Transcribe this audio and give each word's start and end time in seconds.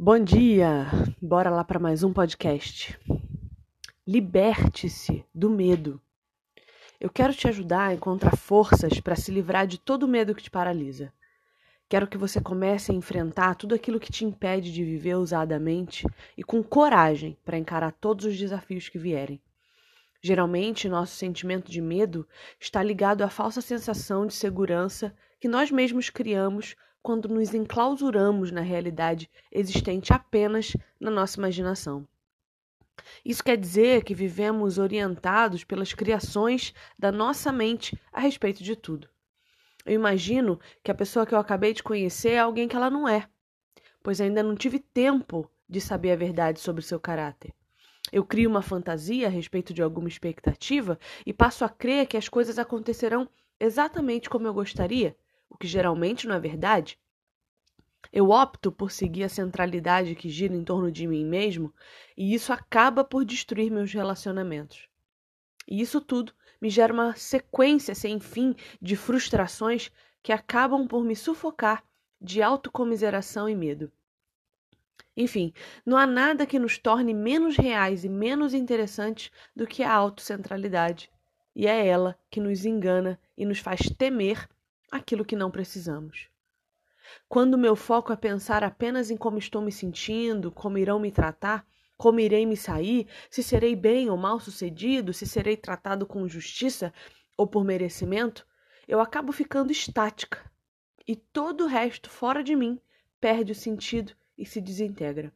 Bom 0.00 0.20
dia! 0.20 0.86
Bora 1.20 1.50
lá 1.50 1.64
para 1.64 1.80
mais 1.80 2.04
um 2.04 2.12
podcast. 2.12 2.96
Liberte-se 4.06 5.24
do 5.34 5.50
medo. 5.50 6.00
Eu 7.00 7.10
quero 7.10 7.34
te 7.34 7.48
ajudar 7.48 7.88
a 7.88 7.94
encontrar 7.94 8.36
forças 8.36 9.00
para 9.00 9.16
se 9.16 9.32
livrar 9.32 9.66
de 9.66 9.76
todo 9.76 10.04
o 10.04 10.08
medo 10.08 10.36
que 10.36 10.42
te 10.44 10.52
paralisa. 10.52 11.12
Quero 11.88 12.06
que 12.06 12.16
você 12.16 12.40
comece 12.40 12.92
a 12.92 12.94
enfrentar 12.94 13.56
tudo 13.56 13.74
aquilo 13.74 13.98
que 13.98 14.12
te 14.12 14.24
impede 14.24 14.72
de 14.72 14.84
viver 14.84 15.16
ousadamente 15.16 16.06
e 16.36 16.44
com 16.44 16.62
coragem 16.62 17.36
para 17.44 17.58
encarar 17.58 17.90
todos 17.90 18.24
os 18.24 18.38
desafios 18.38 18.88
que 18.88 19.00
vierem. 19.00 19.42
Geralmente, 20.22 20.88
nosso 20.88 21.16
sentimento 21.16 21.72
de 21.72 21.80
medo 21.80 22.24
está 22.60 22.84
ligado 22.84 23.22
à 23.22 23.28
falsa 23.28 23.60
sensação 23.60 24.28
de 24.28 24.34
segurança 24.34 25.12
que 25.40 25.48
nós 25.48 25.72
mesmos 25.72 26.08
criamos 26.08 26.76
quando 27.02 27.28
nos 27.28 27.54
enclausuramos 27.54 28.50
na 28.50 28.60
realidade 28.60 29.30
existente 29.50 30.12
apenas 30.12 30.76
na 31.00 31.10
nossa 31.10 31.38
imaginação. 31.38 32.06
Isso 33.24 33.42
quer 33.42 33.56
dizer 33.56 34.04
que 34.04 34.14
vivemos 34.14 34.78
orientados 34.78 35.64
pelas 35.64 35.92
criações 35.92 36.74
da 36.98 37.12
nossa 37.12 37.52
mente 37.52 37.98
a 38.12 38.20
respeito 38.20 38.62
de 38.62 38.74
tudo. 38.74 39.08
Eu 39.86 39.94
imagino 39.94 40.60
que 40.82 40.90
a 40.90 40.94
pessoa 40.94 41.24
que 41.24 41.34
eu 41.34 41.38
acabei 41.38 41.72
de 41.72 41.82
conhecer 41.82 42.30
é 42.30 42.38
alguém 42.38 42.68
que 42.68 42.76
ela 42.76 42.90
não 42.90 43.08
é, 43.08 43.28
pois 44.02 44.20
ainda 44.20 44.42
não 44.42 44.54
tive 44.54 44.78
tempo 44.78 45.50
de 45.68 45.80
saber 45.80 46.12
a 46.12 46.16
verdade 46.16 46.60
sobre 46.60 46.82
seu 46.82 46.98
caráter. 47.00 47.54
Eu 48.10 48.24
crio 48.24 48.48
uma 48.48 48.62
fantasia 48.62 49.26
a 49.26 49.30
respeito 49.30 49.74
de 49.74 49.82
alguma 49.82 50.08
expectativa 50.08 50.98
e 51.26 51.32
passo 51.32 51.64
a 51.64 51.68
crer 51.68 52.06
que 52.06 52.16
as 52.16 52.28
coisas 52.28 52.58
acontecerão 52.58 53.28
exatamente 53.60 54.30
como 54.30 54.46
eu 54.46 54.54
gostaria, 54.54 55.16
o 55.48 55.56
que 55.56 55.66
geralmente 55.66 56.26
não 56.26 56.34
é 56.34 56.40
verdade. 56.40 56.98
Eu 58.12 58.30
opto 58.30 58.72
por 58.72 58.90
seguir 58.90 59.24
a 59.24 59.28
centralidade 59.28 60.14
que 60.14 60.30
gira 60.30 60.54
em 60.54 60.64
torno 60.64 60.90
de 60.90 61.06
mim 61.06 61.24
mesmo, 61.24 61.74
e 62.16 62.34
isso 62.34 62.52
acaba 62.52 63.04
por 63.04 63.24
destruir 63.24 63.70
meus 63.70 63.92
relacionamentos. 63.92 64.88
E 65.66 65.80
isso 65.80 66.00
tudo 66.00 66.32
me 66.60 66.70
gera 66.70 66.92
uma 66.92 67.14
sequência 67.14 67.94
sem 67.94 68.18
fim 68.18 68.54
de 68.80 68.96
frustrações 68.96 69.90
que 70.22 70.32
acabam 70.32 70.86
por 70.86 71.04
me 71.04 71.14
sufocar 71.14 71.84
de 72.20 72.42
autocomiseração 72.42 73.48
e 73.48 73.54
medo. 73.54 73.92
Enfim, 75.16 75.52
não 75.84 75.96
há 75.96 76.06
nada 76.06 76.46
que 76.46 76.58
nos 76.58 76.78
torne 76.78 77.12
menos 77.12 77.56
reais 77.56 78.04
e 78.04 78.08
menos 78.08 78.54
interessantes 78.54 79.30
do 79.54 79.66
que 79.66 79.82
a 79.82 79.92
autocentralidade. 79.92 81.10
E 81.54 81.66
é 81.66 81.86
ela 81.86 82.16
que 82.30 82.40
nos 82.40 82.64
engana 82.64 83.20
e 83.36 83.44
nos 83.44 83.58
faz 83.58 83.80
temer 83.90 84.48
aquilo 84.90 85.24
que 85.24 85.36
não 85.36 85.50
precisamos. 85.50 86.28
Quando 87.28 87.58
meu 87.58 87.76
foco 87.76 88.12
é 88.12 88.16
pensar 88.16 88.64
apenas 88.64 89.10
em 89.10 89.16
como 89.16 89.38
estou 89.38 89.62
me 89.62 89.72
sentindo, 89.72 90.50
como 90.50 90.78
irão 90.78 90.98
me 90.98 91.10
tratar, 91.10 91.66
como 91.96 92.20
irei 92.20 92.46
me 92.46 92.56
sair, 92.56 93.08
se 93.30 93.42
serei 93.42 93.74
bem 93.74 94.08
ou 94.08 94.16
mal 94.16 94.38
sucedido, 94.38 95.12
se 95.12 95.26
serei 95.26 95.56
tratado 95.56 96.06
com 96.06 96.28
justiça 96.28 96.92
ou 97.36 97.46
por 97.46 97.64
merecimento, 97.64 98.46
eu 98.86 99.00
acabo 99.00 99.32
ficando 99.32 99.72
estática 99.72 100.50
e 101.06 101.16
todo 101.16 101.64
o 101.64 101.66
resto 101.66 102.10
fora 102.10 102.42
de 102.42 102.54
mim 102.54 102.80
perde 103.20 103.52
o 103.52 103.54
sentido 103.54 104.12
e 104.36 104.44
se 104.46 104.60
desintegra. 104.60 105.32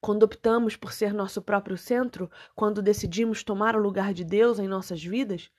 Quando 0.00 0.22
optamos 0.22 0.76
por 0.76 0.92
ser 0.92 1.12
nosso 1.12 1.42
próprio 1.42 1.76
centro, 1.76 2.30
quando 2.54 2.82
decidimos 2.82 3.42
tomar 3.42 3.76
o 3.76 3.82
lugar 3.82 4.14
de 4.14 4.24
Deus 4.24 4.58
em 4.58 4.68
nossas 4.68 5.02
vidas, 5.02 5.50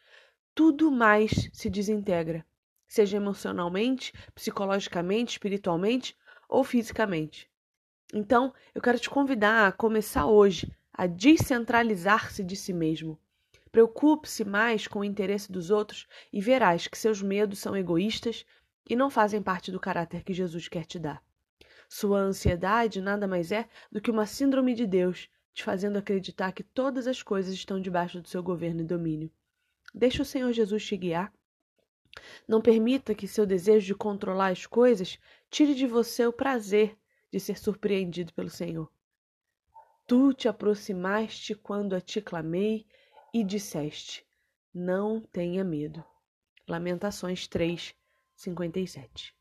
tudo 0.55 0.91
mais 0.91 1.49
se 1.53 1.69
desintegra 1.69 2.45
seja 2.89 3.17
emocionalmente, 3.17 4.11
psicologicamente, 4.33 5.33
espiritualmente 5.33 6.17
ou 6.49 6.63
fisicamente. 6.63 7.47
Então, 8.11 8.51
eu 8.73 8.81
quero 8.81 8.99
te 8.99 9.09
convidar 9.09 9.67
a 9.67 9.71
começar 9.71 10.25
hoje 10.25 10.69
a 10.91 11.05
descentralizar-se 11.05 12.43
de 12.43 12.55
si 12.55 12.73
mesmo. 12.73 13.17
Preocupe-se 13.71 14.43
mais 14.43 14.87
com 14.87 14.99
o 14.99 15.03
interesse 15.05 15.51
dos 15.51 15.69
outros 15.69 16.07
e 16.33 16.41
verás 16.41 16.87
que 16.87 16.97
seus 16.97 17.21
medos 17.21 17.59
são 17.59 17.77
egoístas 17.77 18.43
e 18.89 18.95
não 18.95 19.11
fazem 19.11 19.41
parte 19.41 19.71
do 19.71 19.79
caráter 19.79 20.23
que 20.23 20.33
Jesus 20.33 20.67
quer 20.67 20.85
te 20.85 20.97
dar. 20.97 21.23
Sua 21.87 22.19
ansiedade 22.19 23.01
nada 23.01 23.27
mais 23.27 23.51
é 23.51 23.69
do 23.91 24.01
que 24.01 24.09
uma 24.09 24.25
síndrome 24.25 24.73
de 24.73 24.87
Deus, 24.87 25.29
te 25.53 25.63
fazendo 25.63 25.97
acreditar 25.97 26.51
que 26.51 26.63
todas 26.63 27.05
as 27.05 27.21
coisas 27.21 27.53
estão 27.53 27.79
debaixo 27.79 28.19
do 28.19 28.27
seu 28.27 28.41
governo 28.41 28.81
e 28.81 28.85
domínio. 28.85 29.31
Deixa 29.93 30.23
o 30.23 30.25
Senhor 30.25 30.51
Jesus 30.51 30.83
te 30.83 30.97
guiar 30.97 31.31
não 32.47 32.61
permita 32.61 33.15
que 33.15 33.27
seu 33.27 33.45
desejo 33.45 33.87
de 33.87 33.95
controlar 33.95 34.49
as 34.49 34.65
coisas 34.65 35.19
tire 35.49 35.75
de 35.75 35.85
você 35.85 36.25
o 36.25 36.33
prazer 36.33 36.97
de 37.31 37.39
ser 37.39 37.57
surpreendido 37.57 38.33
pelo 38.33 38.49
Senhor. 38.49 38.91
Tu 40.07 40.33
te 40.33 40.47
aproximaste 40.47 41.53
quando 41.53 41.93
a 41.93 42.01
ti 42.01 42.19
clamei 42.21 42.87
e 43.33 43.43
disseste: 43.43 44.25
Não 44.73 45.21
tenha 45.21 45.63
medo. 45.63 46.03
Lamentações 46.67 47.47
3, 47.47 47.95
57. 48.35 49.38